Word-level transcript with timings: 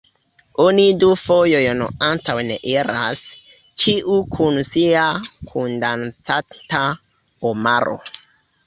Oni 0.61 0.85
du 1.03 1.09
fojojn 1.23 1.83
antaŭen 2.07 2.49
iras, 2.71 3.21
ĉiu 3.85 4.19
kun 4.35 4.61
sia 4.73 5.07
kundancanta 5.53 6.87
omaro. 7.55 7.99